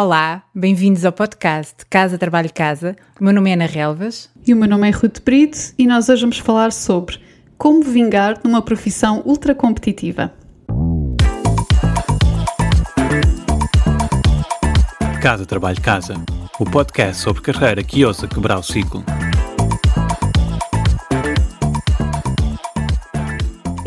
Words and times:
Olá, 0.00 0.44
bem-vindos 0.54 1.04
ao 1.04 1.10
podcast 1.10 1.84
Casa 1.90 2.16
Trabalho 2.16 2.54
Casa. 2.54 2.94
O 3.20 3.24
meu 3.24 3.32
nome 3.32 3.50
é 3.50 3.54
Ana 3.54 3.66
Relvas. 3.66 4.30
E 4.46 4.54
o 4.54 4.56
meu 4.56 4.68
nome 4.68 4.88
é 4.88 4.92
Ruth 4.92 5.18
Brito 5.24 5.58
e 5.76 5.88
nós 5.88 6.08
hoje 6.08 6.20
vamos 6.20 6.38
falar 6.38 6.70
sobre 6.70 7.20
como 7.58 7.82
vingar 7.82 8.38
numa 8.44 8.62
profissão 8.62 9.24
ultra 9.26 9.56
competitiva. 9.56 10.32
Casa 15.20 15.44
Trabalho 15.44 15.82
Casa, 15.82 16.14
o 16.60 16.64
podcast 16.64 17.20
sobre 17.20 17.42
carreira 17.42 17.82
que 17.82 18.04
ousa 18.04 18.28
quebrar 18.28 18.60
o 18.60 18.62
ciclo. 18.62 19.02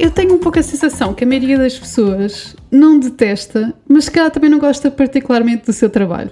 Eu 0.02 0.10
tenho 0.10 0.34
um 0.34 0.40
pouco 0.40 0.58
a 0.58 0.64
sensação 0.64 1.14
que 1.14 1.24
a 1.24 1.28
maioria 1.28 1.60
das 1.60 1.78
pessoas 1.78 2.56
não 2.72 3.00
detesta, 3.00 3.72
mas 3.88 4.06
se 4.06 4.12
calhar 4.12 4.32
também 4.32 4.50
não 4.50 4.58
gosta 4.58 4.90
particularmente 4.90 5.68
do 5.68 5.74
seu 5.74 5.92
trabalho. 5.92 6.32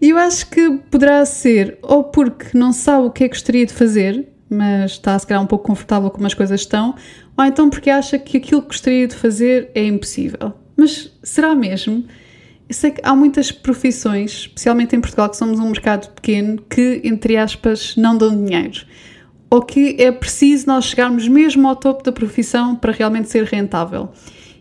E 0.00 0.08
eu 0.08 0.16
acho 0.16 0.48
que 0.48 0.78
poderá 0.90 1.22
ser 1.26 1.76
ou 1.82 2.04
porque 2.04 2.56
não 2.56 2.72
sabe 2.72 3.06
o 3.06 3.10
que 3.10 3.24
é 3.24 3.28
que 3.28 3.34
gostaria 3.34 3.66
de 3.66 3.72
fazer, 3.74 4.26
mas 4.48 4.92
está 4.92 5.18
se 5.18 5.26
calhar 5.26 5.42
um 5.42 5.46
pouco 5.46 5.66
confortável 5.66 6.08
como 6.08 6.26
as 6.26 6.32
coisas 6.32 6.62
estão, 6.62 6.94
ou 7.36 7.44
então 7.44 7.68
porque 7.68 7.90
acha 7.90 8.18
que 8.18 8.38
aquilo 8.38 8.62
que 8.62 8.68
gostaria 8.68 9.06
de 9.06 9.14
fazer 9.14 9.70
é 9.74 9.84
impossível. 9.84 10.54
Mas 10.74 11.12
será 11.22 11.54
mesmo? 11.54 12.06
Eu 12.66 12.74
sei 12.74 12.92
que 12.92 13.02
há 13.04 13.14
muitas 13.14 13.52
profissões, 13.52 14.30
especialmente 14.30 14.96
em 14.96 15.02
Portugal, 15.02 15.28
que 15.28 15.36
somos 15.36 15.60
um 15.60 15.66
mercado 15.66 16.10
pequeno, 16.14 16.62
que, 16.62 17.02
entre 17.04 17.36
aspas, 17.36 17.94
não 17.94 18.16
dão 18.16 18.34
dinheiro 18.34 18.86
ou 19.52 19.60
que 19.60 19.96
é 19.98 20.10
preciso 20.10 20.66
nós 20.66 20.86
chegarmos 20.86 21.28
mesmo 21.28 21.68
ao 21.68 21.76
topo 21.76 22.02
da 22.02 22.10
profissão 22.10 22.74
para 22.74 22.90
realmente 22.90 23.28
ser 23.28 23.44
rentável. 23.44 24.08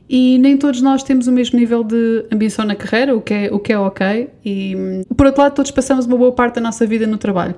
E 0.10 0.38
nem 0.38 0.58
todos 0.58 0.82
nós 0.82 1.02
temos 1.02 1.28
o 1.28 1.32
mesmo 1.32 1.58
nível 1.58 1.82
de 1.82 2.26
ambição 2.30 2.66
na 2.66 2.76
carreira, 2.76 3.16
o 3.16 3.22
que 3.22 3.34
é, 3.34 3.50
o 3.54 3.58
que 3.58 3.72
é 3.72 3.80
ok. 3.80 4.30
E, 4.44 5.06
por 5.16 5.28
outro 5.28 5.44
lado, 5.44 5.56
todos 5.56 5.72
passamos 5.72 6.06
uma 6.06 6.18
boa 6.18 6.34
parte 6.34 6.56
da 6.56 6.62
nossa 6.62 6.86
vida 6.86 7.08
no 7.08 7.18
trabalho. 7.18 7.56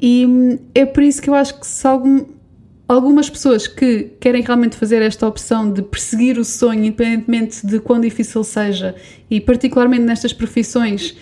E 0.00 0.24
é 0.72 0.86
por 0.86 1.02
isso 1.02 1.20
que 1.20 1.28
eu 1.28 1.34
acho 1.34 1.58
que 1.58 1.66
se 1.66 1.84
algum, 1.84 2.24
algumas 2.86 3.28
pessoas 3.28 3.66
que 3.66 4.12
querem 4.20 4.40
realmente 4.40 4.76
fazer 4.76 5.02
esta 5.02 5.26
opção 5.26 5.72
de 5.72 5.82
perseguir 5.82 6.38
o 6.38 6.44
sonho, 6.44 6.84
independentemente 6.84 7.66
de 7.66 7.80
quão 7.80 8.00
difícil 8.00 8.44
seja, 8.44 8.94
e 9.28 9.40
particularmente 9.40 10.04
nestas 10.04 10.32
profissões 10.32 11.16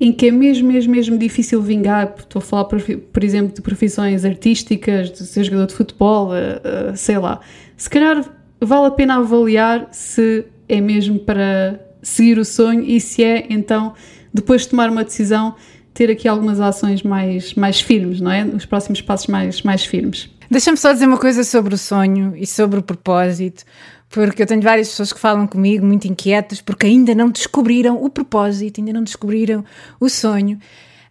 em 0.00 0.12
que 0.12 0.28
é 0.28 0.30
mesmo, 0.30 0.68
mesmo, 0.68 0.92
mesmo 0.92 1.18
difícil 1.18 1.60
vingar. 1.60 2.14
Estou 2.18 2.40
a 2.40 2.42
falar, 2.42 2.64
por, 2.64 3.22
exemplo, 3.22 3.54
de 3.54 3.60
profissões 3.60 4.24
artísticas, 4.24 5.12
de 5.12 5.18
ser 5.18 5.44
jogador 5.44 5.66
de 5.66 5.74
futebol, 5.74 6.30
uh, 6.30 6.92
uh, 6.92 6.96
sei 6.96 7.18
lá. 7.18 7.40
Se 7.76 7.90
calhar 7.90 8.24
vale 8.58 8.86
a 8.86 8.90
pena 8.90 9.16
avaliar 9.16 9.88
se 9.92 10.46
é 10.68 10.80
mesmo 10.80 11.18
para 11.18 11.78
seguir 12.02 12.38
o 12.38 12.44
sonho 12.44 12.82
e 12.82 12.98
se 13.00 13.22
é, 13.22 13.46
então, 13.50 13.92
depois 14.32 14.62
de 14.62 14.68
tomar 14.68 14.88
uma 14.88 15.04
decisão, 15.04 15.54
ter 15.92 16.10
aqui 16.10 16.26
algumas 16.26 16.60
ações 16.60 17.02
mais, 17.02 17.54
mais 17.54 17.80
firmes, 17.80 18.20
não 18.20 18.30
é? 18.30 18.44
Os 18.44 18.64
próximos 18.64 19.02
passos 19.02 19.26
mais, 19.26 19.62
mais 19.62 19.84
firmes. 19.84 20.30
Deixa-me 20.50 20.76
só 20.76 20.92
dizer 20.92 21.06
uma 21.06 21.18
coisa 21.18 21.44
sobre 21.44 21.74
o 21.74 21.78
sonho 21.78 22.34
e 22.36 22.46
sobre 22.46 22.80
o 22.80 22.82
propósito 22.82 23.64
porque 24.10 24.42
eu 24.42 24.46
tenho 24.46 24.60
várias 24.60 24.88
pessoas 24.88 25.12
que 25.12 25.20
falam 25.20 25.46
comigo 25.46 25.86
muito 25.86 26.06
inquietas 26.06 26.60
porque 26.60 26.86
ainda 26.86 27.14
não 27.14 27.30
descobriram 27.30 28.02
o 28.02 28.10
propósito, 28.10 28.80
ainda 28.80 28.92
não 28.92 29.04
descobriram 29.04 29.64
o 30.00 30.08
sonho. 30.08 30.58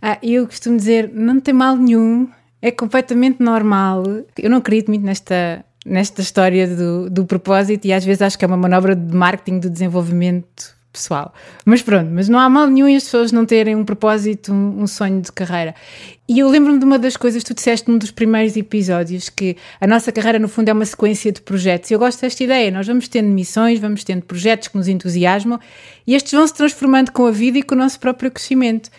Ah, 0.01 0.19
eu 0.21 0.45
costumo 0.45 0.75
dizer: 0.75 1.09
não 1.13 1.39
tem 1.39 1.53
mal 1.53 1.75
nenhum, 1.77 2.29
é 2.61 2.69
completamente 2.69 3.41
normal. 3.41 4.03
Eu 4.37 4.49
não 4.49 4.57
acredito 4.57 4.89
muito 4.89 5.05
nesta, 5.05 5.63
nesta 5.85 6.21
história 6.21 6.67
do, 6.67 7.09
do 7.09 7.25
propósito 7.25 7.85
e 7.85 7.93
às 7.93 8.03
vezes 8.03 8.21
acho 8.21 8.37
que 8.37 8.43
é 8.43 8.47
uma 8.47 8.57
manobra 8.57 8.95
de 8.95 9.15
marketing 9.15 9.59
do 9.59 9.69
desenvolvimento 9.69 10.77
pessoal. 10.91 11.33
Mas 11.65 11.81
pronto, 11.81 12.09
mas 12.11 12.27
não 12.27 12.39
há 12.39 12.49
mal 12.49 12.67
nenhum 12.67 12.87
em 12.87 12.95
as 12.95 13.03
pessoas 13.03 13.31
não 13.31 13.45
terem 13.45 13.75
um 13.75 13.85
propósito, 13.85 14.51
um, 14.51 14.81
um 14.81 14.87
sonho 14.87 15.21
de 15.21 15.31
carreira. 15.31 15.75
E 16.27 16.39
eu 16.39 16.49
lembro-me 16.49 16.77
de 16.77 16.85
uma 16.85 16.99
das 16.99 17.17
coisas 17.17 17.43
que 17.43 17.49
tu 17.49 17.55
disseste 17.55 17.89
num 17.89 17.97
dos 17.97 18.11
primeiros 18.11 18.55
episódios, 18.55 19.29
que 19.29 19.57
a 19.81 19.87
nossa 19.87 20.11
carreira 20.11 20.37
no 20.37 20.47
fundo 20.47 20.69
é 20.69 20.73
uma 20.73 20.85
sequência 20.85 21.31
de 21.31 21.41
projetos. 21.41 21.89
E 21.89 21.94
eu 21.94 21.99
gosto 21.99 22.22
desta 22.22 22.44
ideia, 22.44 22.69
nós 22.69 22.85
vamos 22.85 23.07
tendo 23.07 23.29
missões, 23.29 23.79
vamos 23.79 24.03
tendo 24.03 24.23
projetos 24.23 24.67
que 24.67 24.78
nos 24.78 24.88
entusiasmam 24.88 25.59
e 26.05 26.16
estes 26.16 26.31
vão 26.33 26.45
se 26.45 26.53
transformando 26.53 27.11
com 27.11 27.25
a 27.25 27.31
vida 27.31 27.57
e 27.57 27.63
com 27.63 27.75
o 27.75 27.78
nosso 27.78 27.99
próprio 27.99 28.29
crescimento 28.29 28.89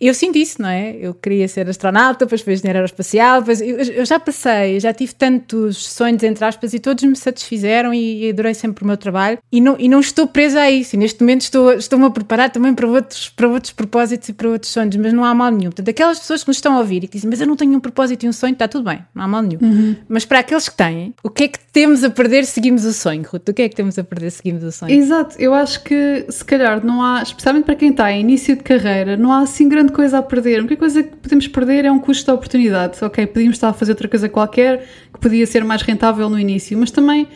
eu 0.00 0.12
sinto 0.12 0.36
isso, 0.36 0.60
não 0.60 0.68
é? 0.68 0.96
Eu 1.00 1.14
queria 1.14 1.46
ser 1.48 1.68
astronauta, 1.68 2.24
depois 2.24 2.40
fui 2.40 2.52
engenheiro 2.52 2.78
aeroespacial, 2.78 3.40
depois 3.40 3.60
eu, 3.60 3.76
eu, 3.76 4.04
já 4.04 4.18
passei, 4.18 4.78
já 4.80 4.92
tive 4.92 5.14
tantos 5.14 5.88
sonhos, 5.88 6.22
entre 6.22 6.44
aspas, 6.44 6.74
e 6.74 6.78
todos 6.78 7.04
me 7.04 7.16
satisfizeram 7.16 7.94
e, 7.94 8.24
e, 8.24 8.30
adorei 8.30 8.54
sempre 8.54 8.84
o 8.84 8.86
meu 8.86 8.96
trabalho 8.96 9.38
e 9.50 9.60
não, 9.60 9.76
e 9.78 9.88
não 9.88 10.00
estou 10.00 10.26
presa 10.26 10.60
a 10.60 10.70
isso. 10.70 10.96
E 10.96 10.98
neste 10.98 11.20
momento 11.20 11.42
estou, 11.42 11.72
estou-me 11.72 12.04
a 12.06 12.10
preparar 12.10 12.50
também 12.50 12.74
para 12.74 12.86
outros, 12.86 13.28
para 13.28 13.48
outros 13.48 13.72
propósitos 13.72 14.28
e 14.28 14.32
para 14.32 14.48
outros 14.48 14.72
sonhos, 14.72 14.96
mas 14.96 15.12
não 15.12 15.24
há 15.24 15.34
mal 15.34 15.50
nenhum. 15.50 15.70
Portanto, 15.70 15.88
aquelas 15.88 16.18
pessoas 16.18 16.42
que 16.42 16.48
nos 16.48 16.56
estão 16.56 16.76
a 16.76 16.78
ouvir 16.80 17.04
e 17.04 17.08
que 17.08 17.16
dizem, 17.16 17.30
mas 17.30 17.40
eu 17.40 17.46
não 17.46 17.56
tenho 17.56 17.72
um 17.72 17.80
propósito 17.80 18.24
e 18.24 18.28
um 18.28 18.32
sonho, 18.32 18.52
está 18.52 18.66
tudo 18.68 18.84
bem, 18.84 19.00
não 19.14 19.24
há 19.24 19.28
mal 19.28 19.42
nenhum. 19.42 19.60
Uhum. 19.62 19.96
Mas 20.08 20.24
para 20.24 20.40
aqueles 20.40 20.68
que 20.68 20.76
têm, 20.76 21.14
o 21.22 21.30
que 21.30 21.44
é 21.44 21.48
que 21.48 21.58
temos 21.72 22.04
a 22.04 22.10
perder 22.10 22.44
se 22.44 22.52
seguimos 22.52 22.84
o 22.84 22.92
sonho, 22.92 23.22
Ruth? 23.30 23.48
O 23.48 23.54
que 23.54 23.62
é 23.62 23.68
que 23.68 23.76
temos 23.76 23.98
a 23.98 24.04
perder 24.04 24.30
se 24.30 24.38
seguimos 24.38 24.62
o 24.64 24.72
sonho? 24.72 24.92
Exato, 24.92 25.36
eu 25.38 25.54
acho 25.54 25.82
que 25.82 26.24
se 26.28 26.44
calhar 26.44 26.84
não 26.84 27.02
há, 27.02 27.22
especialmente 27.22 27.64
para 27.64 27.74
quem 27.74 27.90
está 27.90 28.10
em 28.10 28.20
início 28.20 28.56
de 28.56 28.62
carreira, 28.62 29.16
não 29.16 29.32
há 29.32 29.40
assim 29.40 29.68
grande 29.68 29.85
coisa 29.92 30.18
a 30.18 30.22
perder. 30.22 30.56
A 30.56 30.60
única 30.60 30.76
coisa 30.76 31.02
que 31.02 31.16
podemos 31.16 31.48
perder 31.48 31.84
é 31.84 31.92
um 31.92 31.98
custo 31.98 32.24
de 32.24 32.30
oportunidade. 32.30 33.04
Ok, 33.04 33.26
podíamos 33.26 33.56
estar 33.56 33.68
a 33.68 33.72
fazer 33.72 33.92
outra 33.92 34.08
coisa 34.08 34.28
qualquer 34.28 34.86
que 35.12 35.20
podia 35.20 35.46
ser 35.46 35.64
mais 35.64 35.82
rentável 35.82 36.28
no 36.28 36.38
início, 36.38 36.76
mas 36.78 36.90
também 36.90 37.28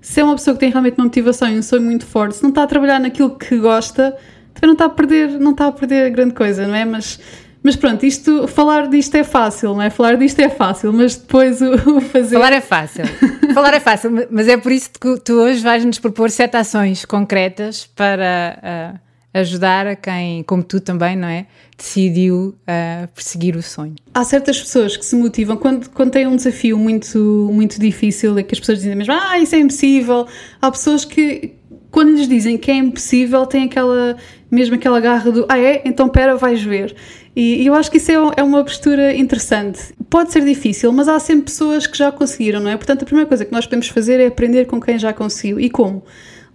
se 0.00 0.20
é 0.20 0.24
uma 0.24 0.34
pessoa 0.34 0.54
que 0.54 0.60
tem 0.60 0.70
realmente 0.70 0.94
uma 0.98 1.04
motivação 1.04 1.48
e 1.48 1.58
um 1.58 1.62
sonho 1.62 1.82
muito 1.82 2.06
forte, 2.06 2.36
se 2.36 2.42
não 2.42 2.50
está 2.50 2.62
a 2.62 2.66
trabalhar 2.66 3.00
naquilo 3.00 3.30
que 3.30 3.56
gosta, 3.58 4.16
também 4.54 4.68
não 4.68 4.72
está 4.72 4.84
a 4.84 4.90
perder, 4.90 5.30
não 5.40 5.50
está 5.50 5.66
a 5.66 5.72
perder 5.72 6.10
grande 6.10 6.34
coisa, 6.34 6.66
não 6.66 6.74
é? 6.74 6.84
Mas 6.84 7.18
mas 7.66 7.74
pronto, 7.74 8.06
isto, 8.06 8.46
falar 8.46 8.86
disto 8.86 9.16
é 9.16 9.24
fácil, 9.24 9.74
não 9.74 9.82
é? 9.82 9.90
Falar 9.90 10.16
disto 10.16 10.38
é 10.38 10.48
fácil, 10.48 10.92
mas 10.92 11.16
depois 11.16 11.60
o, 11.60 11.96
o 11.96 12.00
fazer. 12.00 12.36
Falar 12.36 12.52
é 12.52 12.60
fácil. 12.60 13.04
falar 13.52 13.74
é 13.74 13.80
fácil, 13.80 14.28
mas 14.30 14.46
é 14.46 14.56
por 14.56 14.70
isso 14.70 14.90
que 14.92 15.18
tu 15.18 15.32
hoje 15.32 15.64
vais-nos 15.64 15.98
propor 15.98 16.30
sete 16.30 16.56
ações 16.56 17.04
concretas 17.04 17.84
para 17.84 18.94
uh, 18.94 19.05
ajudar 19.36 19.86
a 19.86 19.94
quem, 19.94 20.42
como 20.44 20.62
tu 20.62 20.80
também, 20.80 21.16
não 21.16 21.28
é? 21.28 21.46
Decidiu 21.76 22.54
uh, 22.62 23.08
perseguir 23.14 23.56
o 23.56 23.62
sonho. 23.62 23.94
Há 24.14 24.24
certas 24.24 24.58
pessoas 24.58 24.96
que 24.96 25.04
se 25.04 25.14
motivam 25.14 25.56
quando, 25.56 25.90
quando 25.90 26.10
têm 26.10 26.26
um 26.26 26.36
desafio 26.36 26.78
muito, 26.78 27.50
muito 27.52 27.78
difícil, 27.78 28.38
é 28.38 28.42
que 28.42 28.54
as 28.54 28.60
pessoas 28.60 28.78
dizem 28.78 28.96
mesmo, 28.96 29.12
ah, 29.12 29.38
isso 29.38 29.54
é 29.54 29.58
impossível. 29.58 30.26
Há 30.60 30.70
pessoas 30.70 31.04
que, 31.04 31.52
quando 31.90 32.12
lhes 32.12 32.28
dizem 32.28 32.56
que 32.56 32.70
é 32.70 32.74
impossível, 32.74 33.44
têm 33.46 33.64
aquela, 33.64 34.16
mesmo 34.50 34.74
aquela 34.74 35.00
garra 35.00 35.30
do, 35.30 35.46
ah 35.48 35.58
é? 35.58 35.82
Então 35.84 36.08
pera, 36.08 36.36
vais 36.36 36.62
ver. 36.62 36.96
E, 37.34 37.62
e 37.62 37.66
eu 37.66 37.74
acho 37.74 37.90
que 37.90 37.98
isso 37.98 38.10
é, 38.10 38.14
é 38.38 38.42
uma 38.42 38.64
postura 38.64 39.14
interessante. 39.14 39.94
Pode 40.08 40.32
ser 40.32 40.42
difícil, 40.42 40.90
mas 40.90 41.06
há 41.06 41.20
sempre 41.20 41.44
pessoas 41.44 41.86
que 41.86 41.98
já 41.98 42.10
conseguiram, 42.10 42.60
não 42.60 42.70
é? 42.70 42.76
Portanto, 42.78 43.02
a 43.02 43.04
primeira 43.04 43.28
coisa 43.28 43.44
que 43.44 43.52
nós 43.52 43.66
podemos 43.66 43.88
fazer 43.88 44.18
é 44.18 44.26
aprender 44.26 44.64
com 44.64 44.80
quem 44.80 44.98
já 44.98 45.12
conseguiu. 45.12 45.60
E 45.60 45.68
como? 45.68 46.02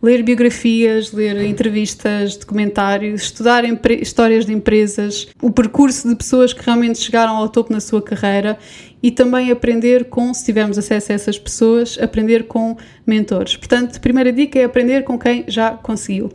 Ler 0.01 0.23
biografias, 0.23 1.11
ler 1.11 1.39
entrevistas, 1.43 2.35
documentários, 2.35 3.23
estudar 3.23 3.63
histórias 4.01 4.45
de 4.45 4.53
empresas, 4.53 5.27
o 5.41 5.51
percurso 5.51 6.09
de 6.09 6.15
pessoas 6.15 6.53
que 6.53 6.65
realmente 6.65 6.99
chegaram 6.99 7.35
ao 7.35 7.47
topo 7.47 7.71
na 7.71 7.79
sua 7.79 8.01
carreira 8.01 8.57
e 9.03 9.11
também 9.11 9.51
aprender 9.51 10.05
com, 10.05 10.33
se 10.33 10.45
tivermos 10.45 10.77
acesso 10.77 11.11
a 11.11 11.15
essas 11.15 11.37
pessoas, 11.37 11.97
aprender 12.01 12.43
com 12.43 12.75
mentores. 13.05 13.55
Portanto, 13.55 13.95
a 13.95 13.99
primeira 13.99 14.31
dica 14.31 14.59
é 14.59 14.63
aprender 14.63 15.03
com 15.03 15.17
quem 15.17 15.45
já 15.47 15.71
conseguiu. 15.71 16.31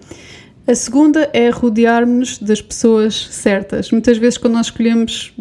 A 0.66 0.74
segunda 0.74 1.30
é 1.32 1.48
rodear-nos 1.48 2.38
das 2.38 2.60
pessoas 2.60 3.28
certas. 3.30 3.92
Muitas 3.92 4.18
vezes, 4.18 4.36
quando 4.36 4.54
nós 4.54 4.66
escolhemos 4.66 5.32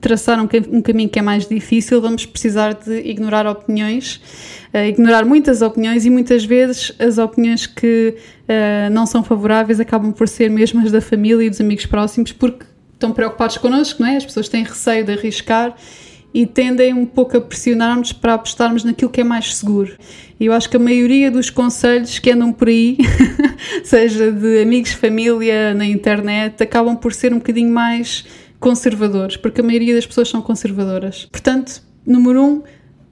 traçar 0.00 0.40
um, 0.40 0.48
um, 0.72 0.82
caminho 0.82 1.08
que 1.08 1.18
é 1.18 1.22
mais 1.22 1.46
difícil, 1.46 2.00
vamos 2.00 2.24
precisar 2.24 2.74
de 2.74 3.00
ignorar 3.00 3.46
opiniões, 3.46 4.20
uh, 4.72 4.78
ignorar 4.78 5.24
muitas 5.24 5.62
opiniões 5.62 6.06
e 6.06 6.10
muitas 6.10 6.44
vezes 6.44 6.92
as 6.98 7.18
opiniões 7.18 7.66
que 7.66 8.16
uh, 8.16 8.90
não 8.90 9.06
são 9.06 9.22
favoráveis 9.22 9.78
acabam 9.78 10.12
por 10.12 10.28
ser 10.28 10.50
mesmo 10.50 10.80
as 10.82 10.90
da 10.90 11.00
família 11.00 11.44
e 11.44 11.50
dos 11.50 11.60
amigos 11.60 11.86
próximos 11.86 12.32
porque 12.32 12.64
estão 12.94 13.12
preocupados 13.12 13.56
connosco, 13.58 14.02
não 14.02 14.08
é? 14.08 14.16
As 14.16 14.24
pessoas 14.24 14.48
têm 14.48 14.62
receio 14.62 15.04
de 15.04 15.12
arriscar 15.12 15.74
e 16.32 16.46
tendem 16.46 16.94
um 16.94 17.04
pouco 17.04 17.36
a 17.36 17.40
pressionar-nos 17.40 18.12
para 18.12 18.34
apostarmos 18.34 18.84
naquilo 18.84 19.10
que 19.10 19.20
é 19.20 19.24
mais 19.24 19.56
seguro. 19.56 19.96
E 20.38 20.46
eu 20.46 20.52
acho 20.52 20.68
que 20.70 20.76
a 20.76 20.80
maioria 20.80 21.30
dos 21.30 21.50
conselhos 21.50 22.18
que 22.18 22.30
andam 22.30 22.52
por 22.52 22.68
aí, 22.68 22.98
seja 23.82 24.30
de 24.30 24.62
amigos, 24.62 24.92
família, 24.92 25.74
na 25.74 25.84
internet, 25.84 26.62
acabam 26.62 26.96
por 26.96 27.12
ser 27.12 27.32
um 27.32 27.38
bocadinho 27.38 27.70
mais 27.70 28.24
conservadores, 28.60 29.36
porque 29.36 29.62
a 29.62 29.64
maioria 29.64 29.94
das 29.94 30.06
pessoas 30.06 30.28
são 30.28 30.42
conservadoras. 30.42 31.26
Portanto, 31.32 31.82
número 32.06 32.44
um, 32.44 32.62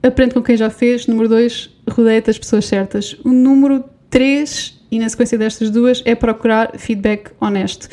aprende 0.01 0.33
com 0.33 0.41
quem 0.41 0.55
já 0.55 0.69
fez. 0.69 1.07
Número 1.07 1.27
dois, 1.27 1.69
rodeia-te 1.89 2.27
das 2.27 2.37
pessoas 2.37 2.65
certas. 2.65 3.17
O 3.25 3.29
número 3.29 3.83
três, 4.09 4.79
e 4.91 4.99
na 4.99 5.09
sequência 5.09 5.37
destas 5.37 5.69
duas, 5.69 6.01
é 6.05 6.15
procurar 6.15 6.77
feedback 6.77 7.31
honesto. 7.41 7.89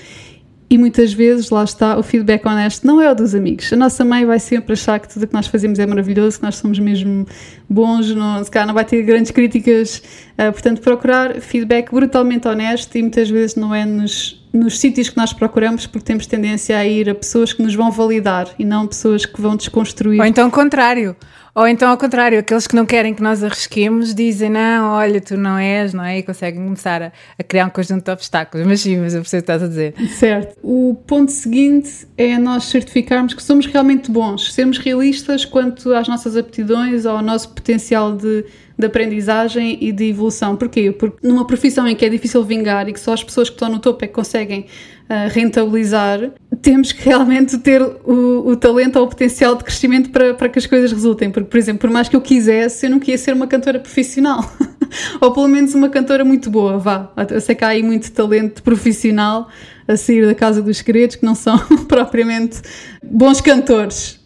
E 0.68 0.76
muitas 0.76 1.12
vezes, 1.12 1.48
lá 1.50 1.62
está, 1.62 1.96
o 1.96 2.02
feedback 2.02 2.44
honesto 2.44 2.84
não 2.84 3.00
é 3.00 3.10
o 3.10 3.14
dos 3.14 3.36
amigos. 3.36 3.72
A 3.72 3.76
nossa 3.76 4.04
mãe 4.04 4.26
vai 4.26 4.40
sempre 4.40 4.72
achar 4.72 4.98
que 4.98 5.08
tudo 5.08 5.22
o 5.22 5.26
que 5.28 5.32
nós 5.32 5.46
fazemos 5.46 5.78
é 5.78 5.86
maravilhoso, 5.86 6.38
que 6.38 6.44
nós 6.44 6.56
somos 6.56 6.78
mesmo 6.80 7.24
bons, 7.70 8.12
não, 8.12 8.42
se 8.42 8.50
calhar 8.50 8.66
não 8.66 8.74
vai 8.74 8.84
ter 8.84 9.00
grandes 9.02 9.30
críticas. 9.30 10.02
Uh, 10.32 10.50
portanto, 10.52 10.80
procurar 10.80 11.40
feedback 11.40 11.92
brutalmente 11.92 12.48
honesto 12.48 12.96
e 12.98 13.02
muitas 13.02 13.30
vezes 13.30 13.54
não 13.54 13.72
é 13.72 13.84
nos 13.84 14.44
nos 14.56 14.78
sítios 14.78 15.08
que 15.08 15.16
nós 15.16 15.32
procuramos 15.32 15.86
porque 15.86 16.06
temos 16.06 16.26
tendência 16.26 16.78
a 16.78 16.86
ir 16.86 17.10
a 17.10 17.14
pessoas 17.14 17.52
que 17.52 17.62
nos 17.62 17.74
vão 17.74 17.90
validar 17.90 18.48
e 18.58 18.64
não 18.64 18.86
pessoas 18.86 19.26
que 19.26 19.40
vão 19.40 19.56
desconstruir. 19.56 20.20
Ou 20.20 20.26
então 20.26 20.48
o 20.48 20.50
contrário. 20.50 21.16
Ou 21.56 21.66
então, 21.66 21.88
ao 21.88 21.96
contrário, 21.96 22.38
aqueles 22.38 22.66
que 22.66 22.76
não 22.76 22.84
querem 22.84 23.14
que 23.14 23.22
nós 23.22 23.42
arrisquemos 23.42 24.14
dizem: 24.14 24.50
Não, 24.50 24.90
olha, 24.90 25.22
tu 25.22 25.38
não 25.38 25.56
és, 25.56 25.94
não 25.94 26.04
é? 26.04 26.18
E 26.18 26.22
conseguem 26.22 26.62
começar 26.62 27.02
a, 27.02 27.12
a 27.38 27.42
criar 27.42 27.64
um 27.64 27.70
conjunto 27.70 28.04
de 28.04 28.10
obstáculos. 28.10 28.66
Mas 28.66 28.82
sim, 28.82 28.98
mas 28.98 29.14
eu 29.14 29.22
percebo 29.22 29.40
o 29.40 29.46
que 29.46 29.52
estás 29.52 29.62
a 29.62 29.66
dizer. 29.66 29.94
Certo. 30.18 30.54
O 30.62 30.94
ponto 31.06 31.32
seguinte 31.32 32.06
é 32.18 32.36
nós 32.36 32.64
certificarmos 32.64 33.32
que 33.32 33.42
somos 33.42 33.64
realmente 33.64 34.10
bons, 34.10 34.52
sermos 34.52 34.76
realistas 34.76 35.46
quanto 35.46 35.94
às 35.94 36.06
nossas 36.06 36.36
aptidões, 36.36 37.06
ao 37.06 37.22
nosso 37.22 37.48
potencial 37.48 38.14
de 38.14 38.44
de 38.78 38.86
aprendizagem 38.86 39.78
e 39.80 39.90
de 39.90 40.10
evolução. 40.10 40.54
Porquê? 40.56 40.92
Porque 40.92 41.26
numa 41.26 41.46
profissão 41.46 41.88
em 41.88 41.96
que 41.96 42.04
é 42.04 42.08
difícil 42.08 42.44
vingar 42.44 42.88
e 42.88 42.92
que 42.92 43.00
só 43.00 43.14
as 43.14 43.24
pessoas 43.24 43.48
que 43.48 43.54
estão 43.54 43.70
no 43.70 43.78
topo 43.78 44.04
é 44.04 44.08
que 44.08 44.14
conseguem 44.14 44.66
uh, 45.08 45.30
rentabilizar, 45.30 46.30
temos 46.66 46.90
que 46.90 47.04
realmente 47.04 47.56
ter 47.58 47.80
o, 47.80 48.48
o, 48.48 48.56
talento 48.56 48.96
ou 48.96 49.04
o 49.04 49.08
potencial 49.08 49.54
de 49.54 49.62
crescimento 49.62 50.10
para, 50.10 50.34
para 50.34 50.48
que 50.48 50.58
as 50.58 50.66
coisas 50.66 50.90
resultem. 50.90 51.30
Porque, 51.30 51.48
por 51.48 51.56
exemplo, 51.56 51.78
por 51.78 51.90
mais 51.90 52.08
que 52.08 52.16
eu 52.16 52.20
quisesse, 52.20 52.86
eu 52.86 52.90
não 52.90 52.98
queria 52.98 53.16
ser 53.16 53.34
uma 53.34 53.46
cantora 53.46 53.78
profissional. 53.78 54.44
ou 55.22 55.32
pelo 55.32 55.46
menos 55.46 55.76
uma 55.76 55.88
cantora 55.88 56.24
muito 56.24 56.50
boa, 56.50 56.76
vá. 56.76 57.12
Eu 57.30 57.40
sei 57.40 57.54
que 57.54 57.64
há 57.64 57.68
aí 57.68 57.84
muito 57.84 58.10
talento 58.10 58.64
profissional 58.64 59.48
a 59.86 59.96
sair 59.96 60.26
da 60.26 60.34
Casa 60.34 60.60
dos 60.60 60.78
Segredos 60.78 61.14
que 61.14 61.24
não 61.24 61.36
são 61.36 61.56
propriamente 61.86 62.60
bons 63.00 63.40
cantores. 63.40 64.18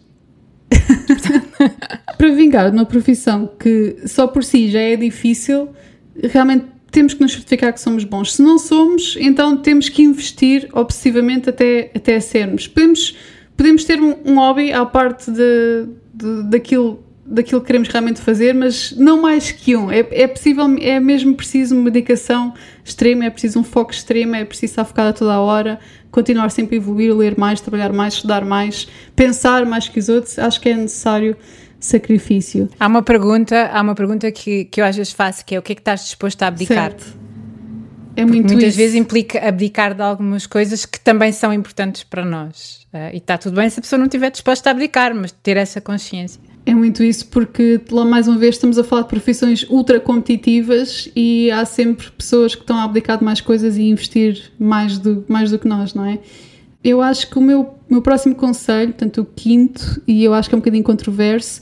para 2.17 2.29
vingar 2.29 2.71
numa 2.71 2.87
profissão 2.87 3.51
que 3.59 3.97
só 4.07 4.25
por 4.25 4.43
si 4.43 4.71
já 4.71 4.79
é 4.79 4.95
difícil, 4.95 5.69
realmente 6.23 6.65
temos 6.91 7.13
que 7.13 7.21
nos 7.21 7.31
certificar 7.31 7.73
que 7.73 7.79
somos 7.79 8.03
bons. 8.03 8.35
Se 8.35 8.41
não 8.41 8.59
somos, 8.59 9.15
então 9.19 9.57
temos 9.57 9.87
que 9.87 10.03
investir 10.03 10.67
obsessivamente 10.73 11.49
até, 11.49 11.89
até 11.95 12.19
sermos. 12.19 12.67
Podemos, 12.67 13.15
podemos 13.55 13.83
ter 13.85 13.99
um, 13.99 14.15
um 14.25 14.35
hobby 14.35 14.73
à 14.73 14.85
parte 14.85 15.31
de, 15.31 15.87
de, 16.13 16.43
daquilo, 16.43 17.01
daquilo 17.25 17.61
que 17.61 17.67
queremos 17.67 17.87
realmente 17.87 18.19
fazer, 18.19 18.53
mas 18.53 18.91
não 18.97 19.21
mais 19.21 19.51
que 19.51 19.75
um. 19.75 19.89
É, 19.89 20.05
é 20.11 20.27
possível, 20.27 20.65
é 20.81 20.99
mesmo 20.99 21.33
preciso 21.33 21.75
uma 21.75 21.89
dedicação 21.89 22.53
extrema, 22.83 23.25
é 23.25 23.29
preciso 23.29 23.59
um 23.59 23.63
foco 23.63 23.91
extremo, 23.91 24.35
é 24.35 24.43
preciso 24.43 24.73
estar 24.73 24.83
focado 24.83 25.09
a 25.09 25.13
toda 25.13 25.33
a 25.33 25.39
hora, 25.39 25.79
continuar 26.11 26.51
sempre 26.51 26.75
a 26.75 26.77
evoluir, 26.77 27.15
ler 27.15 27.37
mais, 27.37 27.61
trabalhar 27.61 27.93
mais, 27.93 28.15
estudar 28.15 28.43
mais, 28.43 28.85
pensar 29.15 29.65
mais 29.65 29.87
que 29.87 29.97
os 29.97 30.09
outros. 30.09 30.37
Acho 30.37 30.59
que 30.59 30.67
é 30.67 30.75
necessário 30.75 31.37
sacrifício. 31.81 32.69
Há 32.79 32.87
uma 32.87 33.01
pergunta, 33.01 33.69
há 33.73 33.81
uma 33.81 33.95
pergunta 33.95 34.31
que, 34.31 34.65
que 34.65 34.79
eu 34.79 34.85
às 34.85 34.95
vezes 34.95 35.11
faço, 35.11 35.43
que 35.45 35.55
é 35.55 35.59
o 35.59 35.61
que 35.61 35.73
é 35.73 35.75
que 35.75 35.81
estás 35.81 36.05
disposto 36.05 36.41
a 36.43 36.47
abdicar? 36.47 36.91
Certo. 36.91 37.19
É 38.15 38.25
muito 38.25 38.47
muitas 38.47 38.69
isso. 38.69 38.77
vezes 38.77 38.95
implica 38.95 39.47
abdicar 39.47 39.93
de 39.93 40.01
algumas 40.01 40.45
coisas 40.45 40.85
que 40.85 40.99
também 40.99 41.31
são 41.31 41.53
importantes 41.53 42.03
para 42.03 42.25
nós. 42.25 42.85
Uh, 42.93 43.13
e 43.13 43.17
está 43.17 43.37
tudo 43.37 43.55
bem 43.55 43.69
se 43.69 43.79
a 43.79 43.81
pessoa 43.81 43.97
não 43.97 44.05
estiver 44.05 44.29
disposta 44.29 44.69
a 44.69 44.71
abdicar, 44.71 45.15
mas 45.15 45.31
ter 45.31 45.57
essa 45.57 45.79
consciência. 45.79 46.39
É 46.65 46.75
muito 46.75 47.03
isso, 47.03 47.25
porque 47.27 47.81
lá 47.89 48.05
mais 48.05 48.27
uma 48.27 48.37
vez 48.37 48.55
estamos 48.55 48.77
a 48.77 48.83
falar 48.83 49.03
de 49.03 49.07
profissões 49.07 49.65
ultra 49.69 49.99
competitivas 49.99 51.09
e 51.15 51.49
há 51.49 51.65
sempre 51.65 52.11
pessoas 52.11 52.53
que 52.53 52.61
estão 52.61 52.77
a 52.77 52.83
abdicar 52.83 53.17
de 53.17 53.23
mais 53.23 53.41
coisas 53.41 53.77
e 53.77 53.83
investir 53.83 54.51
mais 54.59 54.97
do, 54.99 55.25
mais 55.27 55.49
do 55.49 55.57
que 55.57 55.67
nós, 55.67 55.93
não 55.95 56.05
é? 56.05 56.19
Eu 56.83 57.01
acho 57.01 57.29
que 57.29 57.37
o 57.37 57.41
meu, 57.41 57.75
meu 57.89 58.01
próximo 58.01 58.35
conselho, 58.35 58.93
portanto 58.93 59.21
o 59.21 59.25
quinto, 59.25 60.01
e 60.07 60.23
eu 60.23 60.33
acho 60.33 60.49
que 60.49 60.55
é 60.55 60.57
um 60.57 60.61
bocadinho 60.61 60.83
controverso, 60.83 61.61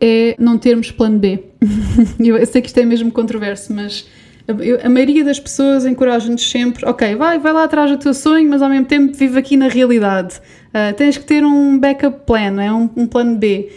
é 0.00 0.34
não 0.38 0.58
termos 0.58 0.90
plano 0.90 1.18
B. 1.18 1.44
eu 2.18 2.44
sei 2.46 2.60
que 2.60 2.68
isto 2.68 2.78
é 2.78 2.84
mesmo 2.84 3.10
controverso, 3.12 3.72
mas 3.72 4.06
a, 4.48 4.86
a 4.86 4.88
maioria 4.88 5.24
das 5.24 5.38
pessoas 5.38 5.84
encoraja-nos 5.84 6.48
sempre, 6.48 6.86
ok, 6.86 7.14
vai, 7.14 7.38
vai 7.38 7.52
lá 7.52 7.64
atrás 7.64 7.90
do 7.90 7.98
teu 7.98 8.14
sonho, 8.14 8.48
mas 8.48 8.62
ao 8.62 8.68
mesmo 8.68 8.86
tempo 8.86 9.12
vive 9.14 9.38
aqui 9.38 9.56
na 9.56 9.68
realidade. 9.68 10.40
Uh, 10.68 10.94
tens 10.96 11.18
que 11.18 11.24
ter 11.24 11.44
um 11.44 11.78
backup 11.78 12.24
plan, 12.26 12.60
é 12.60 12.72
um, 12.72 12.90
um 12.96 13.06
plano 13.06 13.36
B. 13.36 13.70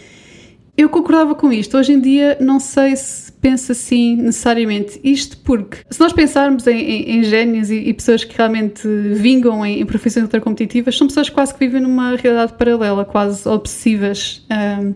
Eu 0.74 0.88
concordava 0.88 1.34
com 1.34 1.52
isto. 1.52 1.76
Hoje 1.76 1.92
em 1.92 2.00
dia 2.00 2.38
não 2.40 2.58
sei 2.58 2.96
se 2.96 3.30
penso 3.30 3.72
assim 3.72 4.16
necessariamente. 4.16 4.98
Isto 5.04 5.36
porque, 5.38 5.78
se 5.90 6.00
nós 6.00 6.12
pensarmos 6.12 6.66
em, 6.66 6.78
em, 6.78 7.22
em 7.22 7.62
e, 7.62 7.88
e, 7.88 7.94
pessoas 7.94 8.24
que 8.24 8.36
realmente 8.36 8.88
vingam 9.14 9.64
em, 9.66 9.80
em 9.80 9.86
profissões 9.86 10.24
ultracompetitivas, 10.24 10.96
são 10.96 11.06
pessoas 11.06 11.28
quase 11.28 11.52
que 11.52 11.60
vivem 11.60 11.82
numa 11.82 12.16
realidade 12.16 12.54
paralela, 12.54 13.04
quase 13.04 13.46
obsessivas. 13.46 14.46
Um, 14.50 14.94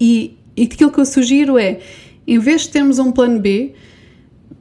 e, 0.00 0.38
e 0.56 0.62
aquilo 0.62 0.90
que 0.90 0.98
eu 0.98 1.04
sugiro 1.04 1.58
é, 1.58 1.80
em 2.26 2.38
vez 2.38 2.62
de 2.62 2.70
termos 2.70 2.98
um 2.98 3.12
plano 3.12 3.40
B, 3.40 3.74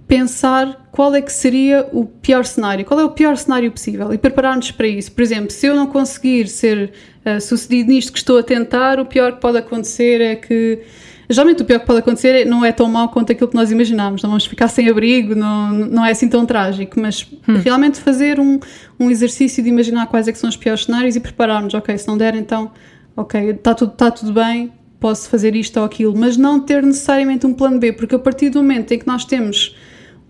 pensar 0.07 0.89
qual 0.91 1.13
é 1.13 1.21
que 1.21 1.31
seria 1.31 1.88
o 1.91 2.06
pior 2.06 2.44
cenário, 2.44 2.83
qual 2.85 3.00
é 3.00 3.03
o 3.03 3.12
pior 3.12 3.38
cenário 3.38 3.71
possível 3.71 4.13
e 4.13 4.18
preparar-nos 4.18 4.71
para 4.71 4.88
isso. 4.88 5.12
Por 5.12 5.21
exemplo, 5.21 5.51
se 5.51 5.68
eu 5.68 5.75
não 5.75 5.88
conseguir 5.88 6.47
ser 6.47 6.91
uh, 7.27 7.41
sucedido 7.41 7.91
nisto 7.91 8.12
que 8.12 8.19
estou 8.19 8.38
a 8.38 8.44
tentar, 8.44 9.00
o 9.00 9.06
pior 9.06 9.33
que 9.33 9.41
pode 9.41 9.57
acontecer 9.57 10.21
é 10.21 10.35
que. 10.35 10.81
Geralmente 11.29 11.62
o 11.62 11.65
pior 11.65 11.81
que 11.81 11.85
pode 11.85 12.00
acontecer 12.00 12.45
não 12.45 12.63
é 12.63 12.71
tão 12.71 12.88
mau 12.88 13.09
quanto 13.09 13.33
aquilo 13.33 13.50
que 13.50 13.56
nós 13.56 13.69
imaginámos, 13.69 14.24
não 14.24 14.29
vamos 14.29 14.45
ficar 14.45 14.69
sem 14.69 14.88
abrigo, 14.88 15.35
não, 15.35 15.71
não 15.71 16.06
é 16.06 16.12
assim 16.12 16.29
tão 16.29 16.45
trágico, 16.45 16.97
mas 16.97 17.27
hum. 17.45 17.56
realmente 17.62 18.00
fazer 18.00 18.39
um, 18.39 18.57
um 18.97 19.12
exercício 19.12 19.62
de 19.62 19.68
imaginar 19.68 20.07
quais 20.07 20.29
é 20.29 20.31
que 20.31 20.38
são 20.38 20.50
os 20.50 20.56
piores 20.56 20.85
cenários 20.85 21.18
e 21.18 21.19
prepararmos, 21.19 21.74
ok, 21.74 21.97
se 21.97 22.07
não 22.07 22.18
der 22.18 22.33
então, 22.33 22.71
ok, 23.13 23.50
está 23.50 23.75
tudo, 23.75 23.91
está 23.91 24.09
tudo 24.09 24.31
bem, 24.31 24.71
posso 25.01 25.29
fazer 25.29 25.53
isto 25.53 25.77
ou 25.77 25.85
aquilo, 25.85 26.18
mas 26.18 26.38
não 26.38 26.62
ter 26.62 26.81
necessariamente 26.81 27.45
um 27.45 27.53
plano 27.53 27.77
B, 27.77 27.91
porque 27.91 28.15
a 28.15 28.19
partir 28.19 28.50
do 28.50 28.59
momento 28.59 28.94
em 28.94 29.00
que 29.00 29.06
nós 29.06 29.25
temos 29.25 29.75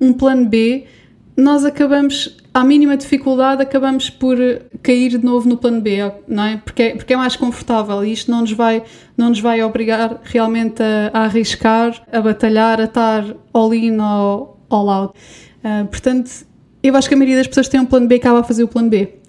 um 0.01 0.11
plano 0.13 0.45
B, 0.45 0.85
nós 1.38 1.63
acabamos, 1.63 2.36
à 2.51 2.63
mínima 2.63 2.98
dificuldade, 2.98 3.62
acabamos 3.62 4.10
por 4.10 4.36
cair 4.81 5.10
de 5.12 5.24
novo 5.24 5.48
no 5.48 5.56
plano 5.56 5.80
B, 5.80 6.12
não 6.28 6.44
é? 6.44 6.57
Porque 6.57 6.81
é, 6.81 6.95
porque 6.95 7.13
é 7.13 7.18
mais 7.18 7.36
confortável 7.36 8.04
e 8.04 8.12
isto 8.12 8.31
não 8.31 8.42
nos 8.42 8.51
vai, 8.54 8.84
não 9.16 9.30
nos 9.30 9.39
vai 9.39 9.62
obrigar 9.62 10.19
realmente 10.24 10.81
a, 10.81 11.12
a 11.13 11.25
arriscar, 11.25 12.01
a 12.12 12.19
batalhar, 12.22 12.81
a 12.81 12.86
estar 12.86 13.24
all-in 13.54 14.00
ou 14.00 14.60
all 14.68 14.89
out. 14.89 15.13
Uh, 15.63 15.86
portanto, 15.86 16.31
eu 16.81 16.95
acho 16.95 17.07
que 17.07 17.13
a 17.13 17.18
maioria 17.18 17.38
das 17.38 17.48
pessoas 17.48 17.68
tem 17.68 17.80
um 17.80 17.86
plano 17.86 18.07
B 18.07 18.16
acaba 18.16 18.40
a 18.40 18.44
fazer 18.44 18.63
o 18.63 18.68
plano 18.68 18.90
B. 18.90 19.19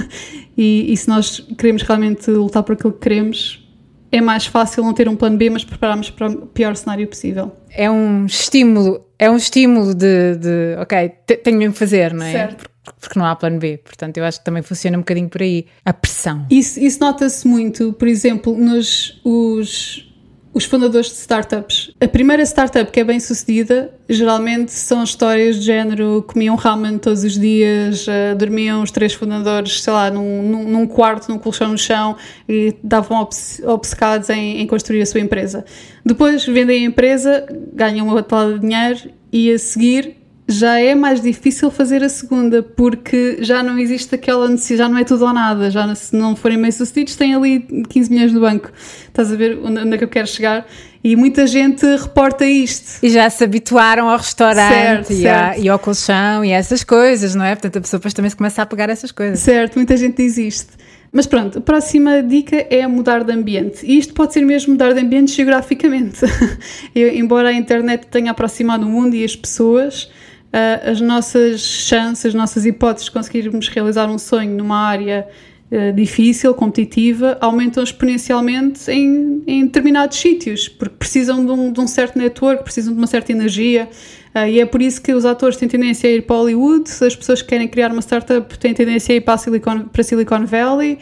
e, 0.56 0.90
e 0.90 0.96
se 0.96 1.06
nós 1.06 1.46
queremos 1.58 1.82
realmente 1.82 2.30
lutar 2.30 2.62
por 2.62 2.72
aquilo 2.72 2.94
que 2.94 3.00
queremos, 3.00 3.67
é 4.10 4.20
mais 4.20 4.46
fácil 4.46 4.82
não 4.82 4.92
ter 4.94 5.08
um 5.08 5.16
plano 5.16 5.36
B, 5.36 5.50
mas 5.50 5.64
prepararmos 5.64 6.10
para 6.10 6.28
o 6.28 6.46
pior 6.46 6.74
cenário 6.76 7.06
possível. 7.06 7.52
É 7.70 7.90
um 7.90 8.26
estímulo, 8.26 9.04
é 9.18 9.30
um 9.30 9.36
estímulo 9.36 9.94
de, 9.94 10.36
de 10.36 10.76
ok, 10.80 11.12
tenho 11.42 11.58
mesmo 11.58 11.72
que 11.72 11.78
fazer, 11.78 12.14
não 12.14 12.24
é? 12.24 12.32
Certo. 12.32 12.70
Porque 13.00 13.18
não 13.18 13.26
há 13.26 13.36
plano 13.36 13.58
B, 13.58 13.78
portanto 13.78 14.16
eu 14.16 14.24
acho 14.24 14.38
que 14.38 14.44
também 14.44 14.62
funciona 14.62 14.96
um 14.96 15.00
bocadinho 15.00 15.28
por 15.28 15.42
aí. 15.42 15.66
A 15.84 15.92
pressão. 15.92 16.46
Isso, 16.50 16.80
isso 16.80 17.00
nota-se 17.00 17.46
muito, 17.46 17.92
por 17.92 18.08
exemplo, 18.08 18.56
nos 18.56 19.20
os, 19.24 20.10
os 20.52 20.64
fundadores 20.64 21.08
de 21.08 21.14
startups. 21.14 21.92
A 22.00 22.08
primeira 22.08 22.42
startup 22.42 22.90
que 22.90 23.00
é 23.00 23.04
bem 23.04 23.20
sucedida, 23.20 23.92
geralmente 24.08 24.72
são 24.72 25.02
histórias 25.02 25.56
de 25.56 25.62
género: 25.62 26.24
comiam 26.26 26.56
ramen 26.56 26.98
todos 26.98 27.24
os 27.24 27.38
dias, 27.38 28.06
uh, 28.06 28.36
dormiam 28.36 28.82
os 28.82 28.90
três 28.90 29.12
fundadores, 29.12 29.82
sei 29.82 29.92
lá, 29.92 30.10
num, 30.10 30.42
num, 30.64 30.86
quarto, 30.86 31.28
num 31.30 31.38
colchão 31.38 31.68
no 31.68 31.78
chão 31.78 32.16
e 32.48 32.74
estavam 32.82 33.28
obcecados 33.64 34.30
em, 34.30 34.60
em, 34.60 34.66
construir 34.66 35.02
a 35.02 35.06
sua 35.06 35.20
empresa. 35.20 35.64
Depois 36.04 36.44
vendem 36.44 36.84
a 36.84 36.88
empresa, 36.88 37.46
ganham 37.72 38.06
uma 38.06 38.16
batalha 38.16 38.54
de 38.54 38.60
dinheiro 38.60 39.10
e 39.32 39.52
a 39.52 39.58
seguir 39.58 40.17
já 40.48 40.80
é 40.80 40.94
mais 40.94 41.20
difícil 41.20 41.70
fazer 41.70 42.02
a 42.02 42.08
segunda, 42.08 42.62
porque 42.62 43.36
já 43.40 43.62
não 43.62 43.78
existe 43.78 44.14
aquela 44.14 44.48
necessidade, 44.48 44.78
já 44.78 44.88
não 44.88 44.98
é 44.98 45.04
tudo 45.04 45.26
ou 45.26 45.32
nada, 45.32 45.70
já 45.70 45.94
se 45.94 46.16
não 46.16 46.34
forem 46.34 46.60
bem 46.60 46.70
sucedidos 46.70 47.16
têm 47.16 47.34
ali 47.34 47.60
15 47.88 48.10
milhões 48.10 48.32
no 48.32 48.40
banco. 48.40 48.70
Estás 49.06 49.30
a 49.30 49.36
ver 49.36 49.58
onde 49.62 49.94
é 49.94 49.98
que 49.98 50.04
eu 50.04 50.08
quero 50.08 50.26
chegar? 50.26 50.66
E 51.04 51.14
muita 51.14 51.46
gente 51.46 51.84
reporta 51.84 52.46
isto. 52.46 53.04
E 53.04 53.10
já 53.10 53.28
se 53.28 53.44
habituaram 53.44 54.08
ao 54.08 54.16
restaurante 54.16 54.72
certo, 54.72 55.12
e, 55.12 55.22
certo. 55.22 55.58
A, 55.58 55.58
e, 55.58 55.68
ao 55.68 55.78
colchão 55.78 56.44
e 56.44 56.50
essas 56.50 56.82
coisas, 56.82 57.34
não 57.34 57.44
é? 57.44 57.54
Portanto, 57.54 57.76
a 57.76 57.80
pessoa 57.82 57.98
depois 57.98 58.14
também 58.14 58.30
se 58.30 58.36
começa 58.36 58.62
a 58.62 58.66
pegar 58.66 58.88
essas 58.88 59.12
coisas. 59.12 59.38
Certo, 59.38 59.76
muita 59.76 59.96
gente 59.96 60.16
diz 60.16 60.38
isto. 60.38 60.72
Mas 61.12 61.26
pronto, 61.26 61.58
a 61.58 61.60
próxima 61.60 62.22
dica 62.22 62.66
é 62.68 62.86
mudar 62.86 63.22
de 63.22 63.32
ambiente. 63.32 63.84
E 63.84 63.98
isto 63.98 64.12
pode 64.12 64.32
ser 64.32 64.42
mesmo 64.42 64.72
mudar 64.72 64.92
de 64.92 65.00
ambiente 65.00 65.32
geograficamente. 65.32 66.20
Eu, 66.94 67.14
embora 67.14 67.48
a 67.48 67.52
internet 67.52 68.06
tenha 68.08 68.30
aproximado 68.30 68.86
o 68.86 68.90
mundo 68.90 69.14
e 69.14 69.24
as 69.24 69.34
pessoas, 69.34 70.10
uh, 70.52 70.90
as 70.90 71.00
nossas 71.00 71.60
chances, 71.60 72.26
as 72.26 72.34
nossas 72.34 72.64
hipóteses 72.66 73.06
de 73.06 73.12
conseguirmos 73.12 73.68
realizar 73.68 74.08
um 74.08 74.18
sonho 74.18 74.56
numa 74.56 74.78
área 74.78 75.26
uh, 75.70 75.92
difícil, 75.92 76.54
competitiva, 76.54 77.36
aumentam 77.40 77.82
exponencialmente 77.82 78.90
em, 78.90 79.42
em 79.46 79.64
determinados 79.64 80.18
sítios, 80.18 80.68
porque 80.68 80.96
precisam 80.98 81.44
de 81.44 81.52
um, 81.52 81.72
de 81.72 81.80
um, 81.80 81.86
certo 81.86 82.18
network, 82.18 82.64
precisam 82.64 82.92
de 82.92 82.98
uma 82.98 83.06
certa 83.06 83.32
energia. 83.32 83.88
Uh, 84.34 84.46
e 84.46 84.60
é 84.60 84.66
por 84.66 84.82
isso 84.82 85.00
que 85.00 85.12
os 85.12 85.24
atores 85.24 85.56
têm 85.56 85.68
tendência 85.68 86.08
a 86.08 86.12
ir 86.12 86.22
para 86.22 86.36
Hollywood, 86.36 86.90
as 86.90 87.16
pessoas 87.16 87.42
que 87.42 87.48
querem 87.48 87.68
criar 87.68 87.90
uma 87.90 88.02
startup 88.02 88.58
têm 88.58 88.74
tendência 88.74 89.14
a 89.14 89.16
ir 89.16 89.20
para 89.20 89.38
Silicon, 89.38 89.84
para 89.84 90.02
Silicon 90.02 90.44
Valley, 90.44 90.98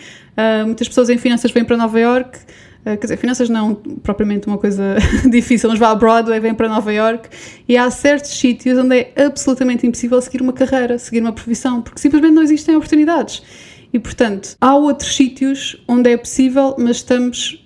muitas 0.67 0.87
pessoas 0.87 1.09
em 1.09 1.17
finanças 1.17 1.51
vêm 1.51 1.65
para 1.65 1.79
Nova 1.79 1.99
York. 1.99 2.39
Quer 2.91 3.07
dizer, 3.07 3.17
finanças 3.17 3.49
não 3.49 3.75
propriamente 3.75 4.47
uma 4.47 4.59
coisa 4.59 4.97
difícil, 5.29 5.69
mas 5.71 5.79
vá 5.79 5.91
a 5.91 5.95
Broadway, 5.95 6.39
vem 6.39 6.55
para 6.55 6.69
Nova 6.69 6.93
York 6.93 7.29
e 7.69 7.77
há 7.77 7.91
certos 7.91 8.31
sítios 8.39 8.79
onde 8.79 8.97
é 8.97 9.13
absolutamente 9.25 9.87
impossível 9.87 10.21
seguir 10.23 10.41
uma 10.41 10.53
carreira, 10.53 10.99
seguir 10.99 11.21
uma 11.21 11.33
profissão, 11.33 11.83
porque 11.83 11.99
simplesmente 11.99 12.35
não 12.35 12.43
existem 12.43 12.77
oportunidades. 12.77 13.43
E 13.93 13.99
portanto, 13.99 14.57
há 14.61 14.77
outros 14.77 15.17
sítios 15.17 15.83
onde 15.89 16.11
é 16.11 16.17
possível, 16.17 16.77
mas 16.79 16.99
estamos 16.99 17.66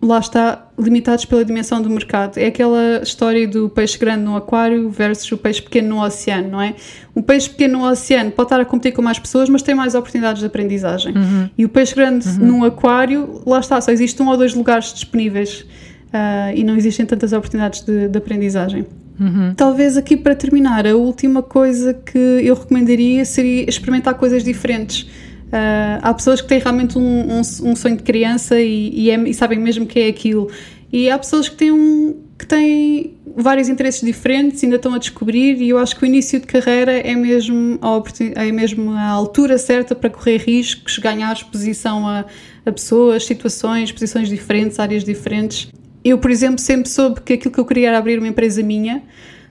lá 0.00 0.20
está, 0.20 0.68
limitados 0.78 1.24
pela 1.24 1.44
dimensão 1.44 1.82
do 1.82 1.90
mercado. 1.90 2.38
É 2.38 2.46
aquela 2.46 3.02
história 3.02 3.46
do 3.48 3.68
peixe 3.68 3.98
grande 3.98 4.22
no 4.22 4.36
aquário 4.36 4.88
versus 4.90 5.30
o 5.32 5.36
peixe 5.36 5.60
pequeno 5.60 5.88
no 5.88 6.04
oceano, 6.04 6.50
não 6.50 6.62
é? 6.62 6.74
Um 7.16 7.22
peixe 7.22 7.50
pequeno 7.50 7.80
no 7.80 7.84
oceano 7.84 8.30
pode 8.30 8.46
estar 8.46 8.60
a 8.60 8.64
competir 8.64 8.92
com 8.92 9.02
mais 9.02 9.18
pessoas, 9.18 9.48
mas 9.48 9.60
tem 9.60 9.74
mais 9.74 9.96
oportunidades 9.96 10.40
de 10.40 10.46
aprendizagem. 10.46 11.16
Uhum. 11.16 11.50
E 11.58 11.64
o 11.64 11.68
peixe 11.68 11.94
grande 11.94 12.28
uhum. 12.28 12.46
num 12.46 12.64
aquário, 12.64 13.42
lá 13.44 13.58
está, 13.58 13.80
só 13.80 13.90
existem 13.90 14.24
um 14.24 14.28
ou 14.28 14.36
dois 14.36 14.54
lugares 14.54 14.94
disponíveis 14.94 15.66
uh, 16.08 16.54
e 16.54 16.62
não 16.62 16.76
existem 16.76 17.04
tantas 17.04 17.32
oportunidades 17.32 17.80
de, 17.80 18.06
de 18.06 18.18
aprendizagem. 18.18 18.86
Uhum. 19.18 19.52
Talvez 19.56 19.96
aqui 19.96 20.16
para 20.16 20.36
terminar, 20.36 20.86
a 20.86 20.94
última 20.94 21.42
coisa 21.42 21.92
que 21.92 22.16
eu 22.16 22.54
recomendaria 22.54 23.24
seria 23.24 23.68
experimentar 23.68 24.14
coisas 24.14 24.44
diferentes 24.44 25.08
Uh, 25.48 25.98
há 26.02 26.12
pessoas 26.12 26.42
que 26.42 26.48
têm 26.48 26.58
realmente 26.58 26.98
um, 26.98 27.38
um, 27.38 27.40
um 27.40 27.76
sonho 27.76 27.96
de 27.96 28.02
criança 28.02 28.60
e, 28.60 28.90
e, 28.92 29.10
é, 29.10 29.16
e, 29.16 29.32
sabem 29.32 29.58
mesmo 29.58 29.86
que 29.86 29.98
é 29.98 30.08
aquilo. 30.08 30.50
E 30.92 31.10
há 31.10 31.18
pessoas 31.18 31.48
que 31.48 31.56
têm, 31.56 31.70
um, 31.70 32.20
que 32.38 32.46
têm 32.46 33.14
vários 33.36 33.68
interesses 33.68 34.00
diferentes, 34.00 34.62
ainda 34.62 34.76
estão 34.76 34.92
a 34.94 34.98
descobrir, 34.98 35.60
e 35.60 35.70
eu 35.70 35.78
acho 35.78 35.96
que 35.96 36.02
o 36.02 36.06
início 36.06 36.38
de 36.40 36.46
carreira 36.46 36.92
é 36.92 37.14
mesmo 37.14 37.78
a, 37.80 38.42
é 38.42 38.52
mesmo 38.52 38.92
a 38.92 39.08
altura 39.08 39.56
certa 39.58 39.94
para 39.94 40.10
correr 40.10 40.38
riscos, 40.38 40.98
ganhar 40.98 41.32
exposição 41.32 42.06
a, 42.06 42.24
a 42.66 42.72
pessoas, 42.72 43.24
situações, 43.24 43.90
posições 43.90 44.28
diferentes, 44.28 44.78
áreas 44.78 45.04
diferentes. 45.04 45.68
Eu, 46.04 46.18
por 46.18 46.30
exemplo, 46.30 46.58
sempre 46.58 46.88
soube 46.90 47.20
que 47.22 47.34
aquilo 47.34 47.52
que 47.52 47.60
eu 47.60 47.64
queria 47.64 47.88
era 47.88 47.98
abrir 47.98 48.18
uma 48.18 48.28
empresa 48.28 48.62
minha 48.62 49.02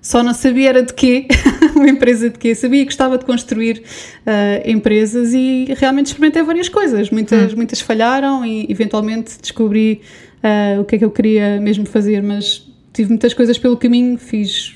só 0.01 0.23
não 0.23 0.33
sabia 0.33 0.69
era 0.69 0.83
de 0.83 0.93
quê, 0.93 1.27
uma 1.77 1.89
empresa 1.89 2.29
de 2.29 2.37
quê. 2.37 2.53
Sabia 2.55 2.79
que 2.79 2.85
gostava 2.85 3.17
de 3.17 3.25
construir 3.25 3.83
uh, 4.25 4.69
empresas 4.69 5.33
e 5.33 5.73
realmente 5.77 6.07
experimentei 6.07 6.43
várias 6.43 6.69
coisas. 6.69 7.09
Muitas, 7.09 7.53
hum. 7.53 7.55
muitas 7.55 7.81
falharam 7.81 8.45
e 8.45 8.65
eventualmente 8.69 9.37
descobri 9.41 10.01
uh, 10.43 10.81
o 10.81 10.85
que 10.85 10.95
é 10.95 10.99
que 10.99 11.05
eu 11.05 11.11
queria 11.11 11.59
mesmo 11.59 11.85
fazer, 11.85 12.21
mas 12.21 12.67
tive 12.93 13.09
muitas 13.09 13.33
coisas 13.33 13.57
pelo 13.57 13.77
caminho, 13.77 14.17
fiz, 14.17 14.75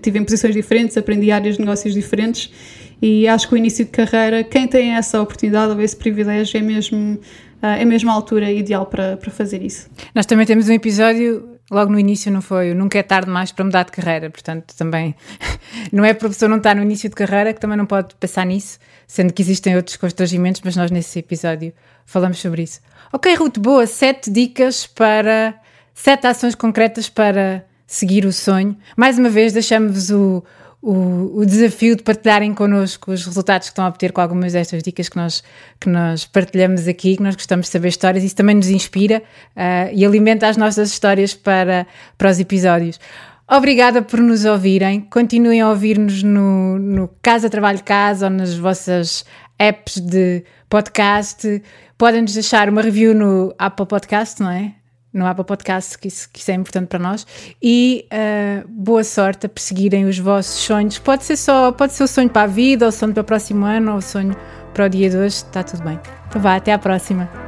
tive 0.00 0.18
em 0.18 0.24
posições 0.24 0.54
diferentes, 0.54 0.96
aprendi 0.96 1.30
áreas 1.32 1.56
de 1.56 1.60
negócios 1.60 1.92
diferentes 1.92 2.50
e 3.00 3.26
acho 3.26 3.48
que 3.48 3.54
o 3.54 3.56
início 3.56 3.84
de 3.84 3.90
carreira, 3.90 4.44
quem 4.44 4.66
tem 4.66 4.94
essa 4.94 5.20
oportunidade 5.20 5.72
ou 5.72 5.80
esse 5.80 5.96
privilégio 5.96 6.58
é 6.58 6.62
mesmo, 6.62 7.18
ah, 7.62 7.76
é 7.76 7.84
mesmo 7.84 8.10
a 8.10 8.12
altura 8.12 8.50
ideal 8.50 8.86
para, 8.86 9.16
para 9.16 9.30
fazer 9.30 9.62
isso. 9.62 9.88
Nós 10.14 10.26
também 10.26 10.46
temos 10.46 10.68
um 10.68 10.72
episódio 10.72 11.57
logo 11.70 11.92
no 11.92 11.98
início 11.98 12.30
não 12.32 12.40
foi, 12.40 12.74
nunca 12.74 12.98
é 12.98 13.02
tarde 13.02 13.26
demais 13.26 13.52
para 13.52 13.64
mudar 13.64 13.84
de 13.84 13.92
carreira, 13.92 14.30
portanto 14.30 14.74
também 14.76 15.14
não 15.92 16.04
é 16.04 16.14
para 16.14 16.28
a 16.28 16.30
pessoa 16.30 16.48
não 16.48 16.56
estar 16.58 16.74
no 16.74 16.82
início 16.82 17.08
de 17.08 17.14
carreira 17.14 17.52
que 17.52 17.60
também 17.60 17.76
não 17.76 17.86
pode 17.86 18.14
pensar 18.14 18.44
nisso, 18.44 18.78
sendo 19.06 19.32
que 19.32 19.42
existem 19.42 19.76
outros 19.76 19.96
constrangimentos, 19.96 20.62
mas 20.64 20.76
nós 20.76 20.90
nesse 20.90 21.18
episódio 21.18 21.72
falamos 22.04 22.38
sobre 22.38 22.62
isso. 22.62 22.80
Ok, 23.12 23.34
Ruth, 23.34 23.58
boa, 23.58 23.86
sete 23.86 24.30
dicas 24.30 24.86
para, 24.86 25.54
sete 25.94 26.26
ações 26.26 26.54
concretas 26.54 27.08
para 27.08 27.64
seguir 27.86 28.24
o 28.26 28.32
sonho. 28.32 28.76
Mais 28.96 29.18
uma 29.18 29.30
vez 29.30 29.52
deixamos 29.52 30.10
o, 30.10 30.44
o, 30.80 31.40
o, 31.40 31.44
desafio 31.44 31.96
de 31.96 32.02
partilharem 32.02 32.54
connosco 32.54 33.10
os 33.10 33.24
resultados 33.24 33.68
que 33.68 33.72
estão 33.72 33.84
a 33.84 33.88
obter 33.88 34.12
com 34.12 34.20
algumas 34.20 34.52
destas 34.52 34.82
dicas 34.82 35.08
que 35.08 35.16
nós, 35.16 35.42
que 35.80 35.88
nós 35.88 36.24
partilhamos 36.24 36.86
aqui, 36.86 37.16
que 37.16 37.22
nós 37.22 37.34
gostamos 37.34 37.66
de 37.66 37.72
saber 37.72 37.88
histórias, 37.88 38.22
isso 38.22 38.36
também 38.36 38.54
nos 38.54 38.70
inspira 38.70 39.22
uh, 39.56 39.92
e 39.92 40.04
alimenta 40.04 40.46
as 40.46 40.56
nossas 40.56 40.90
histórias 40.90 41.34
para, 41.34 41.86
para 42.16 42.30
os 42.30 42.38
episódios. 42.38 43.00
Obrigada 43.50 44.02
por 44.02 44.20
nos 44.20 44.44
ouvirem. 44.44 45.00
Continuem 45.00 45.62
a 45.62 45.70
ouvir-nos 45.70 46.22
no, 46.22 46.78
no 46.78 47.08
Casa 47.22 47.48
Trabalho 47.48 47.82
Casa 47.82 48.26
ou 48.26 48.30
nas 48.30 48.54
vossas 48.54 49.24
apps 49.58 49.98
de 49.98 50.44
podcast. 50.68 51.62
Podem-nos 51.96 52.34
deixar 52.34 52.68
uma 52.68 52.82
review 52.82 53.14
no 53.14 53.52
Apple 53.58 53.86
Podcast, 53.86 54.40
não 54.40 54.50
é? 54.50 54.77
No 55.12 55.26
Apple 55.26 55.44
Podcast, 55.44 55.98
que 55.98 56.08
isso, 56.08 56.28
que 56.30 56.40
isso 56.40 56.50
é 56.50 56.54
importante 56.54 56.88
para 56.88 56.98
nós. 56.98 57.26
E 57.62 58.06
uh, 58.12 58.68
boa 58.68 59.04
sorte 59.04 59.46
a 59.46 59.48
perseguirem 59.48 60.04
os 60.04 60.18
vossos 60.18 60.60
sonhos. 60.60 60.98
Pode 60.98 61.24
ser 61.24 61.36
só, 61.36 61.72
pode 61.72 61.92
ser 61.92 62.04
o 62.04 62.08
sonho 62.08 62.28
para 62.28 62.42
a 62.42 62.46
vida, 62.46 62.84
ou 62.84 62.90
o 62.90 62.92
sonho 62.92 63.12
para 63.12 63.22
o 63.22 63.24
próximo 63.24 63.64
ano, 63.64 63.92
ou 63.92 63.98
o 63.98 64.02
sonho 64.02 64.36
para 64.74 64.86
o 64.86 64.88
dia 64.88 65.10
de 65.10 65.16
hoje, 65.16 65.36
está 65.36 65.62
tudo 65.62 65.82
bem. 65.82 65.98
Então 66.28 66.40
vá, 66.40 66.56
até 66.56 66.72
à 66.72 66.78
próxima. 66.78 67.47